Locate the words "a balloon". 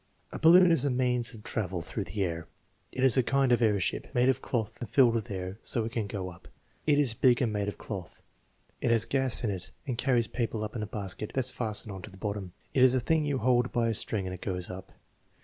0.31-0.71